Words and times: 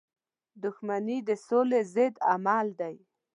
•دښمني 0.63 1.17
د 1.27 1.29
سولی 1.45 1.81
ضد 1.93 2.15
عمل 2.31 2.67
دی. 2.79 2.95